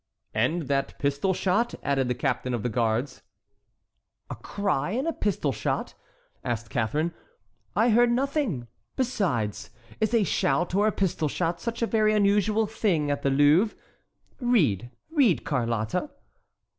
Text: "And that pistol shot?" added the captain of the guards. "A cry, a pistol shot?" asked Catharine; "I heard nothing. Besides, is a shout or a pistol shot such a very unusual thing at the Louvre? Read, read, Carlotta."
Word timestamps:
"And 0.33 0.63
that 0.63 0.97
pistol 0.97 1.31
shot?" 1.31 1.75
added 1.83 2.07
the 2.07 2.15
captain 2.15 2.55
of 2.55 2.63
the 2.63 2.69
guards. 2.69 3.21
"A 4.31 4.35
cry, 4.35 4.93
a 4.93 5.13
pistol 5.13 5.51
shot?" 5.51 5.93
asked 6.43 6.71
Catharine; 6.71 7.13
"I 7.75 7.89
heard 7.89 8.11
nothing. 8.11 8.65
Besides, 8.95 9.69
is 9.99 10.15
a 10.15 10.23
shout 10.23 10.73
or 10.73 10.87
a 10.87 10.91
pistol 10.91 11.27
shot 11.27 11.61
such 11.61 11.83
a 11.83 11.85
very 11.85 12.15
unusual 12.15 12.65
thing 12.65 13.11
at 13.11 13.21
the 13.21 13.29
Louvre? 13.29 13.77
Read, 14.39 14.89
read, 15.11 15.43
Carlotta." 15.45 16.09